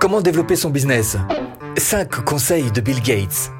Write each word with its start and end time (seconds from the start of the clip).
Comment 0.00 0.20
développer 0.20 0.56
son 0.56 0.70
business? 0.70 1.16
5 1.78 2.24
conseils 2.24 2.70
de 2.70 2.80
Bill 2.80 3.00
Gates. 3.00 3.50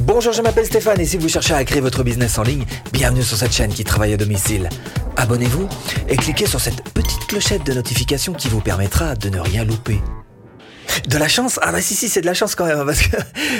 Bonjour, 0.00 0.32
je 0.32 0.42
m'appelle 0.42 0.66
Stéphane 0.66 1.00
et 1.00 1.04
si 1.04 1.16
vous 1.16 1.28
cherchez 1.28 1.54
à 1.54 1.64
créer 1.64 1.80
votre 1.80 2.02
business 2.02 2.36
en 2.38 2.42
ligne, 2.42 2.64
bienvenue 2.92 3.22
sur 3.22 3.36
cette 3.36 3.52
chaîne 3.52 3.72
qui 3.72 3.84
travaille 3.84 4.12
à 4.12 4.16
domicile. 4.16 4.68
Abonnez-vous 5.16 5.68
et 6.08 6.16
cliquez 6.16 6.46
sur 6.46 6.60
cette 6.60 6.82
petite 6.90 7.26
clochette 7.26 7.64
de 7.64 7.74
notification 7.74 8.32
qui 8.32 8.48
vous 8.48 8.60
permettra 8.60 9.14
de 9.14 9.28
ne 9.28 9.38
rien 9.38 9.64
louper. 9.64 10.00
De 11.08 11.18
la 11.18 11.28
chance 11.28 11.58
Ah 11.62 11.72
bah 11.72 11.80
si 11.80 11.94
si 11.94 12.08
c'est 12.08 12.20
de 12.20 12.26
la 12.26 12.34
chance 12.34 12.54
quand 12.54 12.66
même 12.66 12.84
parce 12.84 13.02
que 13.02 13.16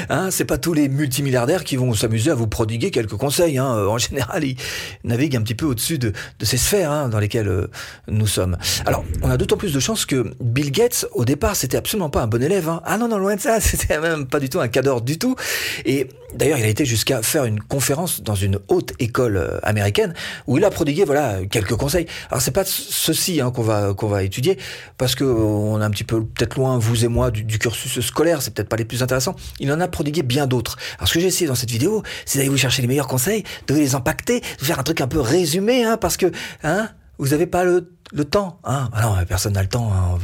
hein, 0.09 0.29
c'est 0.30 0.45
pas 0.45 0.59
tous 0.59 0.73
les 0.73 0.89
multimilliardaires 0.89 1.65
qui 1.65 1.77
vont 1.77 1.93
s'amuser 1.95 2.30
à 2.30 2.35
vous 2.35 2.47
prodiguer 2.47 2.91
quelques 2.91 3.17
conseils. 3.17 3.59
Hein. 3.59 3.67
En 3.67 3.99
général, 3.99 4.45
ils 4.45 4.57
naviguent 5.05 5.37
un 5.37 5.43
petit 5.43 5.55
peu 5.55 5.66
au-dessus 5.66 5.98
de, 5.98 6.12
de, 6.39 6.45
ces 6.45 6.57
sphères 6.57 6.91
hein, 6.91 7.09
dans 7.09 7.19
lesquelles 7.19 7.48
euh, 7.48 7.71
nous 8.09 8.27
sommes. 8.27 8.57
Alors, 8.87 9.05
on 9.23 9.30
a 9.30 9.37
d'autant 9.37 9.57
plus 9.57 9.73
de 9.73 9.80
chance 9.80 10.07
que 10.07 10.35
Bill 10.41 10.71
Gates, 10.71 11.07
au 11.12 11.24
départ, 11.24 11.57
c'était 11.57 11.77
absolument 11.77 12.11
pas 12.11 12.23
un 12.23 12.27
bon 12.27 12.43
élève. 12.43 12.69
Hein. 12.69 12.83
Ah 12.85 12.98
non 12.98 13.09
non 13.09 13.19
loin 13.19 13.37
de 13.37 13.41
ça, 13.41 13.60
c'était 13.60 13.99
même 13.99 14.27
pas 14.27 14.41
du 14.41 14.49
tout 14.49 14.60
un 14.60 14.69
cadre 14.69 15.01
du 15.01 15.19
tout. 15.19 15.37
Et 15.85 16.09
D'ailleurs, 16.35 16.59
il 16.59 16.65
a 16.65 16.69
été 16.69 16.85
jusqu'à 16.85 17.23
faire 17.23 17.45
une 17.45 17.60
conférence 17.60 18.23
dans 18.23 18.35
une 18.35 18.59
haute 18.69 18.93
école 18.99 19.37
euh, 19.37 19.59
américaine 19.62 20.15
où 20.47 20.59
il 20.59 20.65
a 20.65 20.71
prodigué 20.71 21.05
voilà 21.05 21.38
quelques 21.51 21.74
conseils. 21.74 22.07
Alors 22.30 22.41
c'est 22.41 22.52
pas 22.52 22.65
ceci 22.65 23.41
hein, 23.41 23.51
qu'on 23.51 23.62
va 23.62 23.95
qu'on 23.95 24.07
va 24.07 24.23
étudier 24.23 24.57
parce 24.97 25.15
que 25.15 25.24
on 25.24 25.80
est 25.80 25.85
un 25.85 25.91
petit 25.91 26.05
peu 26.05 26.23
peut-être 26.23 26.57
loin 26.57 26.79
vous 26.79 27.05
et 27.05 27.09
moi 27.09 27.20
du, 27.29 27.59
cursus 27.59 28.01
scolaire, 28.01 28.41
c'est 28.41 28.55
peut-être 28.55 28.70
pas 28.70 28.77
les 28.77 28.87
plus 28.87 29.02
intéressants. 29.02 29.37
Il 29.59 29.70
en 29.70 29.80
a 29.80 29.88
prodigué 29.88 30.23
bien 30.23 30.47
d'autres. 30.47 30.79
Alors 30.97 31.09
ce 31.09 31.15
que 31.15 31.20
j'ai 31.20 31.27
essayé 31.27 31.46
dans 31.46 31.55
cette 31.55 31.70
vidéo, 31.70 32.02
c'est 32.24 32.38
d'aller 32.38 32.48
vous 32.48 32.56
chercher 32.56 32.80
les 32.80 32.88
meilleurs 32.88 33.09
conseils, 33.09 33.45
de 33.66 33.74
les 33.74 33.95
impacter, 33.95 34.41
de 34.41 34.65
faire 34.65 34.79
un 34.79 34.83
truc 34.83 35.02
un 35.02 35.09
peu 35.09 35.20
résumé 35.20 35.84
hein, 35.84 35.98
parce 35.98 36.16
que 36.16 36.33
hein 36.62 36.88
vous 37.19 37.34
avez 37.34 37.46
pas 37.46 37.65
le, 37.65 37.87
temps. 38.30 38.59
Hein 38.65 38.88
ah 38.95 39.23
personne 39.29 39.52
n'a 39.52 39.62
le 39.62 39.69
temps. 39.69 39.93
Hein, 39.93 40.19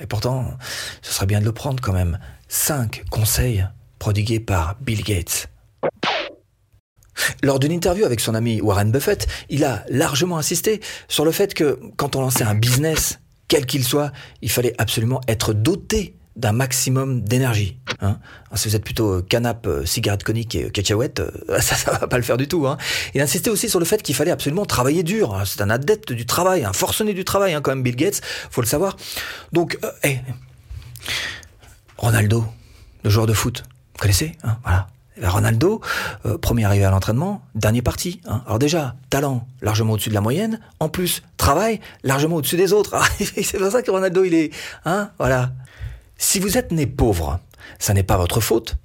et 0.00 0.06
pourtant, 0.06 0.46
ce 1.00 1.12
serait 1.12 1.26
bien 1.26 1.38
de 1.38 1.44
le 1.44 1.52
prendre 1.52 1.80
quand 1.80 1.92
même. 1.92 2.18
Cinq 2.48 3.04
conseils 3.08 3.64
prodigué 4.00 4.40
par 4.40 4.76
Bill 4.80 5.02
Gates. 5.02 5.48
Lors 7.42 7.58
d'une 7.60 7.72
interview 7.72 8.04
avec 8.04 8.20
son 8.20 8.34
ami 8.34 8.60
Warren 8.60 8.90
Buffett, 8.90 9.28
il 9.48 9.64
a 9.64 9.84
largement 9.88 10.36
insisté 10.36 10.80
sur 11.08 11.24
le 11.24 11.30
fait 11.30 11.54
que 11.54 11.78
quand 11.96 12.16
on 12.16 12.20
lançait 12.20 12.44
un 12.44 12.54
business, 12.54 13.20
quel 13.48 13.66
qu'il 13.66 13.84
soit, 13.84 14.12
il 14.42 14.50
fallait 14.50 14.74
absolument 14.78 15.20
être 15.28 15.52
doté 15.52 16.16
d'un 16.36 16.52
maximum 16.52 17.22
d'énergie. 17.22 17.78
Hein. 18.00 18.18
si 18.54 18.68
vous 18.68 18.76
êtes 18.76 18.84
plutôt 18.84 19.22
canap, 19.22 19.66
euh, 19.66 19.84
cigarette 19.86 20.24
conique 20.24 20.54
et 20.56 20.70
cacahuète, 20.70 21.20
euh, 21.20 21.30
ça, 21.60 21.76
ça 21.76 21.92
va 21.92 22.06
pas 22.06 22.16
le 22.16 22.22
faire 22.22 22.36
du 22.36 22.48
tout. 22.48 22.66
Hein. 22.66 22.76
Il 23.14 23.20
insistait 23.20 23.50
aussi 23.50 23.68
sur 23.68 23.78
le 23.78 23.84
fait 23.84 24.02
qu'il 24.02 24.14
fallait 24.14 24.30
absolument 24.30 24.64
travailler 24.66 25.02
dur. 25.02 25.42
C'est 25.46 25.60
un 25.60 25.70
adepte 25.70 26.12
du 26.12 26.26
travail, 26.26 26.64
un 26.64 26.72
forcené 26.72 27.14
du 27.14 27.24
travail, 27.24 27.54
hein, 27.54 27.60
quand 27.60 27.70
même, 27.70 27.82
Bill 27.82 27.96
Gates, 27.96 28.20
faut 28.50 28.60
le 28.60 28.66
savoir. 28.66 28.96
Donc, 29.52 29.78
euh, 29.84 30.14
Ronaldo, 31.96 32.44
le 33.04 33.10
joueur 33.10 33.26
de 33.26 33.32
foot, 33.32 33.62
vous 33.94 34.00
connaissez, 34.00 34.32
hein, 34.42 34.58
voilà. 34.62 34.88
Ronaldo, 35.22 35.80
euh, 36.26 36.38
premier 36.38 36.64
arrivé 36.64 36.84
à 36.84 36.90
l'entraînement, 36.90 37.42
dernier 37.54 37.82
parti. 37.82 38.20
Hein. 38.26 38.42
Alors 38.46 38.58
déjà, 38.58 38.96
talent 39.10 39.46
largement 39.62 39.92
au-dessus 39.92 40.08
de 40.08 40.14
la 40.14 40.20
moyenne. 40.20 40.58
En 40.80 40.88
plus, 40.88 41.22
travail 41.36 41.80
largement 42.02 42.36
au-dessus 42.36 42.56
des 42.56 42.72
autres. 42.72 42.94
Ah, 43.04 43.06
c'est 43.18 43.58
pour 43.58 43.70
ça 43.70 43.82
que 43.82 43.90
Ronaldo, 43.90 44.24
il 44.24 44.34
est, 44.34 44.50
hein, 44.84 45.10
voilà. 45.18 45.52
Si 46.16 46.38
vous 46.38 46.58
êtes 46.58 46.72
né 46.72 46.86
pauvre, 46.86 47.40
ça 47.78 47.94
n'est 47.94 48.02
pas 48.02 48.16
votre 48.16 48.40
faute. 48.40 48.76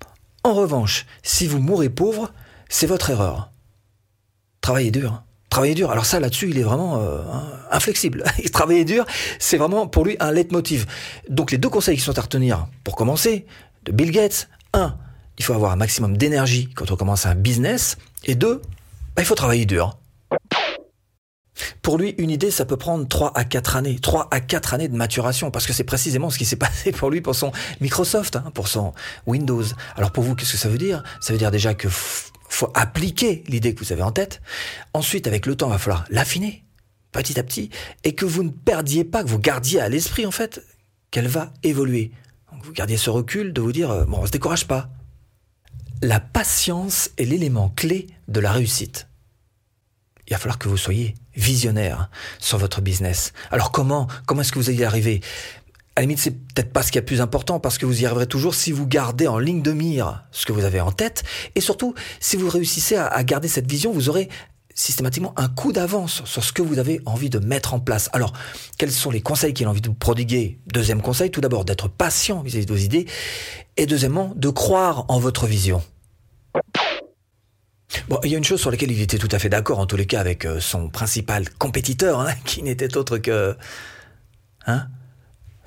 En 0.43 0.53
revanche, 0.53 1.05
si 1.23 1.47
vous 1.47 1.59
mourrez 1.59 1.89
pauvre, 1.89 2.31
c'est 2.69 2.87
votre 2.87 3.09
erreur. 3.09 3.51
Travaillez 4.61 4.91
dur. 4.91 5.13
Hein. 5.13 5.23
Travailler 5.49 5.73
dur. 5.73 5.91
Alors 5.91 6.05
ça, 6.05 6.19
là-dessus, 6.19 6.49
il 6.49 6.59
est 6.59 6.63
vraiment 6.63 6.99
euh, 6.99 7.21
inflexible. 7.71 8.23
Travailler 8.53 8.85
dur, 8.85 9.05
c'est 9.39 9.57
vraiment 9.57 9.87
pour 9.87 10.05
lui 10.05 10.15
un 10.19 10.31
leitmotiv. 10.31 10.85
Donc 11.27 11.51
les 11.51 11.57
deux 11.57 11.69
conseils 11.69 11.97
qui 11.97 12.03
sont 12.03 12.17
à 12.17 12.21
retenir, 12.21 12.67
pour 12.83 12.95
commencer, 12.95 13.45
de 13.83 13.91
Bill 13.91 14.11
Gates, 14.11 14.49
un, 14.73 14.95
il 15.37 15.45
faut 15.45 15.53
avoir 15.53 15.71
un 15.71 15.75
maximum 15.75 16.17
d'énergie 16.17 16.69
quand 16.75 16.91
on 16.91 16.95
commence 16.95 17.25
un 17.25 17.35
business. 17.35 17.97
Et 18.25 18.35
deux, 18.35 18.61
bah, 19.15 19.23
il 19.23 19.25
faut 19.25 19.35
travailler 19.35 19.65
dur. 19.65 19.97
Pour 21.89 21.97
lui, 21.97 22.13
une 22.19 22.29
idée, 22.29 22.51
ça 22.51 22.65
peut 22.65 22.77
prendre 22.77 23.07
3 23.07 23.31
à 23.33 23.43
4 23.43 23.75
années. 23.75 23.97
3 23.97 24.27
à 24.29 24.41
4 24.41 24.75
années 24.75 24.87
de 24.87 24.95
maturation, 24.95 25.49
parce 25.49 25.65
que 25.65 25.73
c'est 25.73 25.83
précisément 25.83 26.29
ce 26.29 26.37
qui 26.37 26.45
s'est 26.45 26.55
passé 26.67 26.91
pour 26.91 27.09
lui, 27.09 27.19
pour 27.19 27.33
son 27.33 27.51
Microsoft, 27.81 28.35
hein, 28.35 28.51
pour 28.53 28.67
son 28.67 28.93
Windows. 29.25 29.63
Alors 29.95 30.11
pour 30.11 30.23
vous, 30.23 30.35
qu'est-ce 30.35 30.51
que 30.51 30.59
ça 30.59 30.69
veut 30.69 30.77
dire? 30.77 31.01
Ça 31.19 31.33
veut 31.33 31.39
dire 31.39 31.49
déjà 31.49 31.73
que 31.73 31.87
faut 31.89 32.71
appliquer 32.75 33.43
l'idée 33.47 33.73
que 33.73 33.83
vous 33.83 33.91
avez 33.91 34.03
en 34.03 34.11
tête. 34.11 34.39
Ensuite, 34.93 35.25
avec 35.25 35.47
le 35.47 35.55
temps, 35.55 35.69
il 35.69 35.71
va 35.71 35.77
falloir 35.79 36.05
l'affiner, 36.11 36.63
petit 37.11 37.39
à 37.39 37.43
petit, 37.43 37.71
et 38.03 38.13
que 38.13 38.25
vous 38.25 38.43
ne 38.43 38.51
perdiez 38.51 39.03
pas, 39.03 39.23
que 39.23 39.29
vous 39.29 39.39
gardiez 39.39 39.81
à 39.81 39.89
l'esprit, 39.89 40.27
en 40.27 40.31
fait, 40.31 40.61
qu'elle 41.09 41.27
va 41.27 41.53
évoluer. 41.63 42.11
Vous 42.65 42.71
gardiez 42.71 42.97
ce 42.97 43.09
recul 43.09 43.51
de 43.51 43.61
vous 43.61 43.71
dire, 43.71 43.89
euh, 43.89 44.05
bon, 44.05 44.19
on 44.21 44.27
se 44.27 44.31
décourage 44.31 44.67
pas. 44.67 44.91
La 46.03 46.19
patience 46.19 47.09
est 47.17 47.25
l'élément 47.25 47.69
clé 47.69 48.05
de 48.27 48.39
la 48.39 48.51
réussite. 48.51 49.07
Il 50.27 50.33
va 50.33 50.37
falloir 50.37 50.59
que 50.59 50.69
vous 50.69 50.77
soyez 50.77 51.15
visionnaire 51.39 52.09
sur 52.39 52.57
votre 52.57 52.81
business. 52.81 53.33
Alors 53.51 53.71
comment 53.71 54.07
Comment 54.25 54.41
est-ce 54.41 54.51
que 54.51 54.59
vous 54.59 54.69
allez 54.69 54.79
y 54.79 54.83
arriver 54.83 55.21
à 55.95 56.01
la 56.01 56.03
limite, 56.03 56.19
c'est 56.19 56.31
peut-être 56.31 56.71
pas 56.71 56.81
ce 56.81 56.93
qui 56.93 56.97
est 56.97 57.01
le 57.01 57.05
plus 57.05 57.19
important 57.19 57.59
parce 57.59 57.77
que 57.77 57.85
vous 57.85 58.01
y 58.01 58.05
arriverez 58.05 58.27
toujours 58.27 58.55
si 58.55 58.71
vous 58.71 58.87
gardez 58.87 59.27
en 59.27 59.37
ligne 59.37 59.61
de 59.61 59.73
mire 59.73 60.23
ce 60.31 60.45
que 60.45 60.53
vous 60.53 60.63
avez 60.63 60.79
en 60.79 60.93
tête 60.93 61.23
et 61.55 61.61
surtout 61.61 61.93
si 62.21 62.37
vous 62.37 62.47
réussissez 62.47 62.95
à, 62.95 63.21
garder 63.25 63.49
cette 63.49 63.69
vision, 63.69 63.91
vous 63.91 64.07
aurez 64.07 64.29
systématiquement 64.73 65.33
un 65.35 65.49
coup 65.49 65.73
d'avance 65.73 66.21
sur 66.23 66.41
ce 66.41 66.53
que 66.53 66.61
vous 66.61 66.79
avez 66.79 67.01
envie 67.05 67.29
de 67.29 67.39
mettre 67.39 67.73
en 67.73 67.81
place. 67.81 68.09
Alors, 68.13 68.31
quels 68.77 68.91
sont 68.91 69.11
les 69.11 69.19
conseils 69.19 69.53
qu'il 69.53 69.67
a 69.67 69.69
envie 69.69 69.81
de 69.81 69.89
vous 69.89 69.93
prodiguer? 69.93 70.59
Deuxième 70.67 71.01
conseil, 71.01 71.31
tout 71.31 71.41
d'abord 71.41 71.65
d'être 71.65 71.89
patient 71.89 72.41
vis-à-vis 72.43 72.65
de 72.65 72.73
vos 72.73 72.79
idées, 72.79 73.05
et 73.75 73.85
deuxièmement, 73.85 74.31
de 74.37 74.47
croire 74.47 75.03
en 75.09 75.19
votre 75.19 75.47
vision. 75.47 75.83
Bon, 78.07 78.19
il 78.23 78.31
y 78.31 78.35
a 78.35 78.37
une 78.37 78.43
chose 78.43 78.59
sur 78.59 78.71
laquelle 78.71 78.91
il 78.91 79.01
était 79.01 79.17
tout 79.17 79.29
à 79.31 79.39
fait 79.39 79.49
d'accord, 79.49 79.79
en 79.79 79.85
tous 79.85 79.97
les 79.97 80.05
cas, 80.05 80.19
avec 80.19 80.45
euh, 80.45 80.59
son 80.59 80.89
principal 80.89 81.49
compétiteur, 81.57 82.19
hein, 82.19 82.33
qui 82.45 82.63
n'était 82.63 82.97
autre 82.97 83.17
que... 83.17 83.55
Hein? 84.67 84.87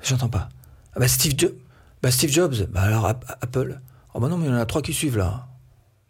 J'entends 0.01 0.29
pas. 0.29 0.49
Ah 0.95 0.99
bah 0.99 1.07
Steve, 1.07 1.33
bah 2.01 2.11
Steve 2.11 2.29
Jobs, 2.31 2.67
bah 2.69 2.81
alors 2.81 3.07
Apple. 3.07 3.79
Oh 4.13 4.19
bah 4.19 4.27
non, 4.27 4.37
mais 4.37 4.45
il 4.45 4.51
y 4.51 4.53
en 4.53 4.57
a 4.57 4.65
trois 4.65 4.81
qui 4.81 4.93
suivent 4.93 5.17
là. 5.17 5.47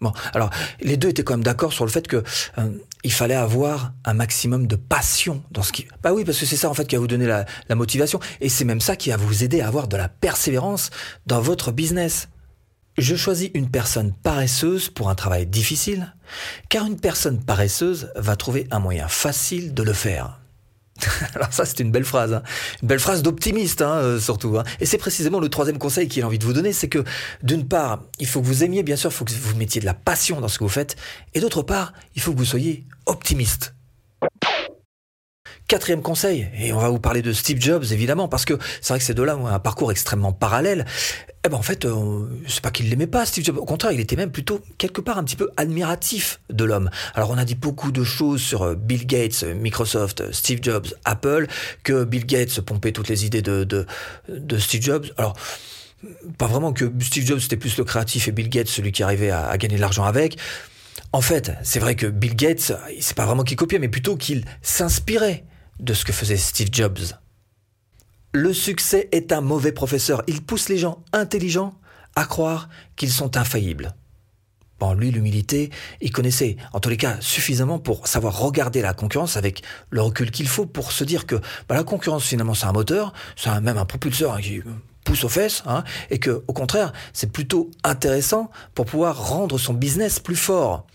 Bon, 0.02 0.12
alors 0.34 0.50
les 0.82 0.98
deux 0.98 1.10
étaient 1.10 1.24
quand 1.24 1.34
même 1.34 1.44
d'accord 1.44 1.72
sur 1.72 1.86
le 1.86 1.92
fait 1.92 2.08
que 2.08 2.24
euh, 2.58 2.78
il 3.06 3.14
fallait 3.14 3.36
avoir 3.36 3.94
un 4.04 4.14
maximum 4.14 4.68
de 4.68 4.76
passion 4.76 5.42
dans 5.52 5.64
ce 5.64 5.72
qui. 5.72 5.88
Bah 6.02 6.12
oui, 6.12 6.26
parce 6.26 6.40
que 6.40 6.46
c'est 6.46 6.58
ça 6.58 6.70
en 6.70 6.74
fait 6.74 6.86
qui 6.86 6.96
va 6.96 7.00
vous 7.00 7.08
donner 7.08 7.26
la, 7.26 7.46
la 7.70 7.76
motivation, 7.76 8.20
et 8.42 8.50
c'est 8.50 8.66
même 8.66 8.82
ça 8.82 8.98
qui 8.98 9.12
va 9.12 9.18
vous 9.18 9.46
aider 9.46 9.62
à 9.62 9.68
avoir 9.68 9.88
de 9.88 9.96
la 9.96 10.10
persévérance 10.10 10.90
dans 11.26 11.40
votre 11.40 11.72
business. 11.72 12.28
Je 12.98 13.16
choisis 13.16 13.50
une 13.56 13.70
personne 13.70 14.14
paresseuse 14.14 14.90
pour 14.90 15.10
un 15.10 15.16
travail 15.16 15.48
difficile, 15.48 16.14
car 16.70 16.86
une 16.86 17.00
personne 17.00 17.44
paresseuse 17.44 18.12
va 18.16 18.36
trouver 18.36 18.68
un 18.70 18.80
moyen 18.80 19.08
facile 19.08 19.74
de 19.74 19.82
le 19.82 19.94
faire. 19.94 20.40
Alors 21.34 21.52
ça, 21.52 21.66
c'est 21.66 21.80
une 21.80 21.92
belle 21.92 22.06
phrase, 22.06 22.34
hein. 22.34 22.44
une 22.84 22.88
belle 22.88 23.00
phrase 23.00 23.24
d'optimiste 23.24 23.82
hein, 23.82 23.96
euh, 23.96 24.20
surtout. 24.20 24.60
Hein. 24.60 24.64
Et 24.80 24.86
c'est 24.86 25.00
précisément 25.00 25.40
le 25.40 25.50
troisième 25.50 25.80
conseil 25.80 26.08
qu'il 26.08 26.22
a 26.22 26.28
envie 26.28 26.38
de 26.38 26.46
vous 26.46 26.54
donner, 26.54 26.72
c'est 26.72 26.88
que 26.88 27.04
d'une 27.42 27.68
part, 27.68 28.04
il 28.20 28.28
faut 28.28 28.42
que 28.42 28.46
vous 28.46 28.64
aimiez, 28.64 28.84
bien 28.84 28.96
sûr, 28.96 29.10
il 29.10 29.14
faut 29.14 29.26
que 29.26 29.32
vous 29.32 29.56
mettiez 29.56 29.82
de 29.82 29.86
la 29.88 29.96
passion 29.96 30.40
dans 30.40 30.48
ce 30.48 30.60
que 30.60 30.64
vous 30.64 30.70
faites, 30.70 30.96
et 31.34 31.40
d'autre 31.40 31.64
part, 31.64 31.94
il 32.16 32.22
faut 32.22 32.32
que 32.32 32.38
vous 32.38 32.46
soyez 32.46 32.86
optimiste. 33.08 33.74
Quatrième 35.74 36.04
conseil, 36.04 36.48
et 36.56 36.72
on 36.72 36.78
va 36.78 36.90
vous 36.90 37.00
parler 37.00 37.24
de 37.24 37.34
Steve 37.34 37.60
Jobs 37.60 37.84
évidemment, 37.90 38.28
parce 38.28 38.46
que 38.46 38.60
c'est 38.80 38.90
vrai 38.90 39.00
que 39.00 39.06
ces 39.06 39.16
deux-là 39.16 39.36
ont 39.38 39.48
un 39.48 39.58
parcours 39.58 39.92
extrêmement 39.92 40.32
parallèle. 40.32 40.86
Eh 41.44 41.50
ben 41.50 41.58
en 41.58 41.64
fait, 41.64 41.86
euh, 41.86 42.28
c'est 42.48 42.62
pas 42.62 42.70
qu'il 42.70 42.92
l'aimait 42.92 43.08
pas, 43.08 43.26
Steve 43.26 43.44
Jobs. 43.44 43.58
Au 43.58 43.66
contraire, 43.66 43.92
il 43.92 44.00
était 44.00 44.16
même 44.16 44.30
plutôt 44.30 44.62
quelque 44.78 45.02
part 45.02 45.18
un 45.18 45.24
petit 45.24 45.36
peu 45.36 45.50
admiratif 45.58 46.42
de 46.52 46.64
l'homme. 46.64 46.92
Alors 47.16 47.32
on 47.32 47.40
a 47.40 47.44
dit 47.44 47.56
beaucoup 47.56 47.92
de 47.92 48.04
choses 48.04 48.40
sur 48.40 48.62
euh, 48.62 48.76
Bill 48.76 49.08
Gates, 49.08 49.44
Microsoft, 49.46 50.32
Steve 50.32 50.60
Jobs, 50.62 50.86
Apple, 51.06 51.48
que 51.82 52.04
Bill 52.04 52.28
Gates 52.28 52.62
pompait 52.62 52.92
toutes 52.92 53.10
les 53.10 53.26
idées 53.26 53.42
de, 53.42 53.64
de, 53.64 54.58
Steve 54.60 54.84
Jobs. 54.84 55.08
Alors 55.18 55.36
pas 56.38 56.46
vraiment 56.46 56.72
que 56.72 56.86
Steve 57.00 57.26
Jobs 57.26 57.40
c'était 57.40 57.58
plus 57.58 57.76
le 57.80 57.84
créatif 57.84 58.28
et 58.28 58.32
Bill 58.32 58.50
Gates 58.50 58.68
celui 58.68 58.92
qui 58.92 59.02
arrivait 59.02 59.32
à, 59.32 59.48
à 59.48 59.58
gagner 59.58 59.78
de 59.78 59.82
l'argent 59.82 60.04
avec. 60.04 60.38
En 61.14 61.22
fait, 61.22 61.54
c'est 61.64 61.80
vrai 61.80 61.96
que 61.96 62.06
Bill 62.06 62.36
Gates, 62.36 62.74
c'est 63.00 63.18
pas 63.18 63.26
vraiment 63.26 63.44
qu'il 63.44 63.58
copiait, 63.58 63.80
mais 63.80 63.90
plutôt 63.90 64.18
qu'il 64.18 64.46
s'inspirait 64.62 65.46
de 65.80 65.94
ce 65.94 66.06
que 66.06 66.14
faisait 66.14 66.38
Steve 66.38 66.70
Jobs. 66.72 67.00
Le 68.34 68.54
succès 68.54 69.10
est 69.12 69.32
un 69.32 69.42
mauvais 69.42 69.72
professeur. 69.72 70.24
Il 70.28 70.42
pousse 70.42 70.70
les 70.70 70.78
gens 70.78 71.04
intelligents 71.14 71.76
à 72.16 72.26
croire 72.26 72.70
qu'ils 72.96 73.12
sont 73.12 73.38
infaillibles. 73.38 73.94
Bon, 74.80 74.94
lui, 74.94 75.12
l'humilité, 75.12 75.70
il 76.02 76.12
connaissait, 76.12 76.58
en 76.74 76.80
tous 76.80 76.90
les 76.90 76.98
cas, 76.98 77.18
suffisamment 77.22 77.80
pour 77.80 78.08
savoir 78.08 78.40
regarder 78.40 78.82
la 78.82 78.94
concurrence 78.94 79.38
avec 79.38 79.62
le 79.92 80.02
recul 80.02 80.32
qu'il 80.32 80.48
faut 80.48 80.66
pour 80.66 80.92
se 80.92 81.04
dire 81.04 81.26
que 81.26 81.36
bah, 81.70 81.76
la 81.76 81.84
concurrence, 81.84 82.26
finalement, 82.26 82.54
c'est 82.54 82.66
un 82.66 82.74
moteur, 82.74 83.14
c'est 83.36 83.50
même 83.62 83.78
un 83.78 83.86
propulseur 83.86 84.42
qui 84.42 84.62
pousse 85.06 85.24
aux 85.24 85.30
fesses, 85.30 85.64
hein, 85.68 85.84
et 86.10 86.20
que, 86.20 86.44
au 86.48 86.54
contraire, 86.54 86.92
c'est 87.14 87.32
plutôt 87.32 87.70
intéressant 87.84 88.50
pour 88.74 88.86
pouvoir 88.86 89.30
rendre 89.30 89.58
son 89.58 89.74
business 89.74 90.20
plus 90.20 90.36
fort. 90.36 90.88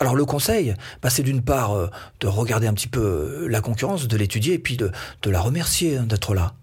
Alors 0.00 0.16
le 0.16 0.24
conseil, 0.24 0.74
bah, 1.02 1.10
c'est 1.10 1.22
d'une 1.22 1.42
part 1.42 1.72
euh, 1.72 1.88
de 2.20 2.26
regarder 2.26 2.66
un 2.66 2.74
petit 2.74 2.88
peu 2.88 3.00
euh, 3.00 3.46
la 3.48 3.60
concurrence, 3.60 4.08
de 4.08 4.16
l'étudier 4.16 4.54
et 4.54 4.58
puis 4.58 4.76
de, 4.76 4.90
la 5.24 5.40
remercier 5.40 5.98
hein, 5.98 6.02
d'être 6.02 6.34
là. 6.34 6.54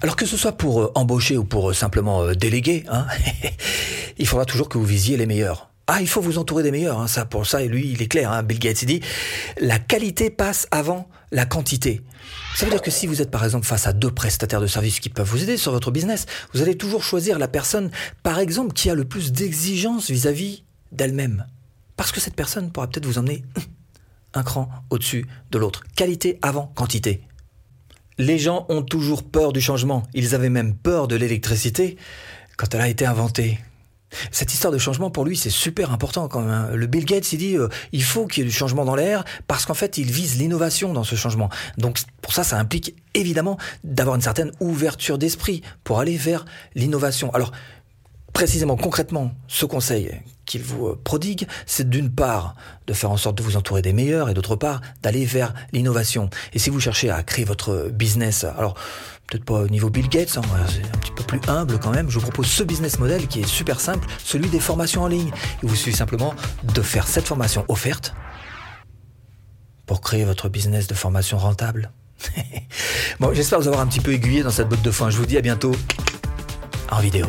Alors 0.00 0.14
que 0.14 0.26
ce 0.26 0.36
soit 0.36 0.52
pour 0.52 0.80
euh, 0.80 0.92
embaucher 0.94 1.36
ou 1.36 1.44
pour 1.44 1.74
simplement 1.74 2.32
déléguer, 2.34 2.84
hein, 2.88 3.06
il 4.18 4.26
faudra 4.28 4.44
toujours 4.44 4.68
que 4.68 4.78
vous 4.78 4.84
visiez 4.84 5.16
les 5.16 5.26
meilleurs. 5.26 5.70
Ah, 5.88 6.00
il 6.00 6.06
faut 6.06 6.20
vous 6.20 6.38
entourer 6.38 6.62
des 6.62 6.70
meilleurs, 6.70 7.00
hein, 7.00 7.08
ça 7.08 7.24
pour 7.24 7.46
ça, 7.46 7.62
et 7.62 7.68
lui, 7.68 7.90
il 7.90 8.02
est 8.02 8.08
clair, 8.08 8.30
hein, 8.30 8.42
Bill 8.42 8.58
Gates, 8.58 8.84
dit, 8.84 9.00
la 9.58 9.78
qualité 9.78 10.30
passe 10.30 10.68
avant 10.70 11.08
la 11.32 11.46
quantité. 11.46 12.02
Ça 12.54 12.66
veut 12.66 12.70
dire 12.70 12.82
que 12.82 12.90
si 12.90 13.06
vous 13.06 13.22
êtes 13.22 13.30
par 13.30 13.44
exemple 13.44 13.66
face 13.66 13.86
à 13.86 13.92
deux 13.92 14.10
prestataires 14.10 14.60
de 14.60 14.66
services 14.66 15.00
qui 15.00 15.08
peuvent 15.08 15.26
vous 15.26 15.42
aider 15.42 15.56
sur 15.56 15.72
votre 15.72 15.90
business, 15.90 16.26
vous 16.52 16.62
allez 16.62 16.76
toujours 16.76 17.02
choisir 17.02 17.38
la 17.38 17.48
personne, 17.48 17.90
par 18.22 18.38
exemple, 18.38 18.72
qui 18.72 18.90
a 18.90 18.94
le 18.94 19.04
plus 19.04 19.32
d'exigences 19.32 20.10
vis-à-vis 20.10 20.64
d'elle-même. 20.92 21.46
Parce 21.96 22.12
que 22.12 22.20
cette 22.20 22.36
personne 22.36 22.70
pourra 22.70 22.86
peut-être 22.88 23.06
vous 23.06 23.18
emmener 23.18 23.44
un 24.34 24.42
cran 24.42 24.68
au-dessus 24.90 25.26
de 25.50 25.58
l'autre. 25.58 25.82
Qualité 25.96 26.38
avant 26.42 26.66
quantité. 26.74 27.22
Les 28.18 28.38
gens 28.38 28.66
ont 28.68 28.82
toujours 28.82 29.22
peur 29.22 29.52
du 29.52 29.60
changement. 29.60 30.02
Ils 30.14 30.34
avaient 30.34 30.50
même 30.50 30.74
peur 30.74 31.08
de 31.08 31.16
l'électricité 31.16 31.96
quand 32.56 32.74
elle 32.74 32.80
a 32.80 32.88
été 32.88 33.06
inventée. 33.06 33.58
Cette 34.30 34.52
histoire 34.54 34.72
de 34.72 34.78
changement, 34.78 35.10
pour 35.10 35.24
lui, 35.24 35.36
c'est 35.36 35.50
super 35.50 35.92
important 35.92 36.28
quand 36.28 36.40
même. 36.40 36.50
Hein. 36.50 36.70
Le 36.72 36.86
Bill 36.86 37.04
Gates, 37.04 37.32
il 37.32 37.38
dit, 37.38 37.56
euh, 37.56 37.68
il 37.92 38.02
faut 38.02 38.26
qu'il 38.26 38.42
y 38.42 38.46
ait 38.46 38.48
du 38.48 38.54
changement 38.54 38.84
dans 38.84 38.94
l'air 38.94 39.24
parce 39.46 39.66
qu'en 39.66 39.74
fait, 39.74 39.98
il 39.98 40.10
vise 40.10 40.38
l'innovation 40.38 40.92
dans 40.92 41.04
ce 41.04 41.14
changement. 41.14 41.50
Donc, 41.76 41.98
pour 42.22 42.32
ça, 42.32 42.42
ça 42.42 42.58
implique 42.58 42.94
évidemment 43.14 43.58
d'avoir 43.84 44.16
une 44.16 44.22
certaine 44.22 44.50
ouverture 44.60 45.18
d'esprit 45.18 45.62
pour 45.84 46.00
aller 46.00 46.16
vers 46.16 46.46
l'innovation. 46.74 47.32
Alors, 47.34 47.52
précisément, 48.32 48.76
concrètement, 48.76 49.32
ce 49.46 49.66
conseil 49.66 50.10
qu'il 50.48 50.62
vous 50.62 50.88
euh, 50.88 51.00
prodigue, 51.02 51.46
c'est 51.66 51.88
d'une 51.88 52.10
part 52.10 52.56
de 52.88 52.92
faire 52.92 53.12
en 53.12 53.16
sorte 53.16 53.38
de 53.38 53.42
vous 53.44 53.56
entourer 53.56 53.82
des 53.82 53.92
meilleurs 53.92 54.28
et 54.28 54.34
d'autre 54.34 54.56
part 54.56 54.80
d'aller 55.02 55.24
vers 55.24 55.54
l'innovation. 55.72 56.28
Et 56.52 56.58
si 56.58 56.70
vous 56.70 56.80
cherchez 56.80 57.10
à 57.10 57.22
créer 57.22 57.44
votre 57.44 57.90
business, 57.92 58.42
alors 58.42 58.74
peut-être 59.28 59.44
pas 59.44 59.60
au 59.60 59.68
niveau 59.68 59.90
Bill 59.90 60.08
Gates, 60.08 60.38
hein, 60.38 60.42
c'est 60.68 60.84
un 60.84 60.98
petit 60.98 61.12
peu 61.12 61.22
plus 61.22 61.40
humble 61.46 61.78
quand 61.78 61.90
même, 61.90 62.10
je 62.10 62.14
vous 62.18 62.22
propose 62.22 62.46
ce 62.46 62.64
business 62.64 62.98
model 62.98 63.28
qui 63.28 63.40
est 63.40 63.46
super 63.46 63.78
simple, 63.78 64.08
celui 64.24 64.48
des 64.48 64.60
formations 64.60 65.02
en 65.02 65.08
ligne. 65.08 65.30
Il 65.62 65.68
vous 65.68 65.76
suffit 65.76 65.96
simplement 65.96 66.34
de 66.74 66.82
faire 66.82 67.06
cette 67.06 67.26
formation 67.26 67.64
offerte 67.68 68.14
pour 69.86 70.00
créer 70.00 70.24
votre 70.24 70.48
business 70.48 70.86
de 70.86 70.94
formation 70.94 71.38
rentable. 71.38 71.92
bon, 73.20 73.32
j'espère 73.32 73.60
vous 73.60 73.68
avoir 73.68 73.82
un 73.82 73.86
petit 73.86 74.00
peu 74.00 74.12
aiguillé 74.12 74.42
dans 74.42 74.50
cette 74.50 74.68
botte 74.68 74.82
de 74.82 74.90
foin. 74.90 75.10
Je 75.10 75.16
vous 75.18 75.26
dis 75.26 75.36
à 75.36 75.40
bientôt 75.40 75.74
en 76.90 77.00
vidéo. 77.00 77.26